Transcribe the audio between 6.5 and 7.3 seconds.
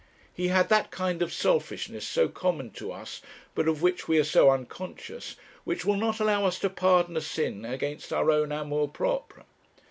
to pardon a